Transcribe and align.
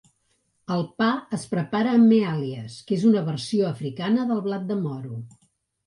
El 0.75 0.79
pa 1.01 1.09
es 1.37 1.45
prepara 1.51 1.93
amb 1.99 2.09
"mealies", 2.15 2.81
que 2.89 2.99
és 2.99 3.07
una 3.13 3.25
versió 3.31 3.71
africana 3.71 4.29
del 4.35 4.47
blat 4.51 4.69
de 4.73 4.85
moro. 4.85 5.25